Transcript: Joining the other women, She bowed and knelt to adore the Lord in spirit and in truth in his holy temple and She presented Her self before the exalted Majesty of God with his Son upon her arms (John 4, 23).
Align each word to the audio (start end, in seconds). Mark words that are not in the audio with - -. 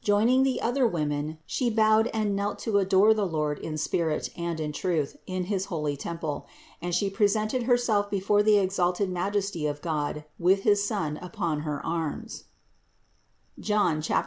Joining 0.00 0.44
the 0.44 0.60
other 0.60 0.86
women, 0.86 1.38
She 1.44 1.68
bowed 1.68 2.06
and 2.14 2.36
knelt 2.36 2.60
to 2.60 2.78
adore 2.78 3.12
the 3.14 3.26
Lord 3.26 3.58
in 3.58 3.76
spirit 3.76 4.30
and 4.36 4.60
in 4.60 4.70
truth 4.70 5.16
in 5.26 5.46
his 5.46 5.64
holy 5.64 5.96
temple 5.96 6.46
and 6.80 6.94
She 6.94 7.10
presented 7.10 7.64
Her 7.64 7.76
self 7.76 8.08
before 8.08 8.44
the 8.44 8.58
exalted 8.58 9.10
Majesty 9.10 9.66
of 9.66 9.82
God 9.82 10.22
with 10.38 10.62
his 10.62 10.86
Son 10.86 11.16
upon 11.16 11.62
her 11.62 11.84
arms 11.84 12.44
(John 13.58 14.00
4, 14.00 14.02
23). - -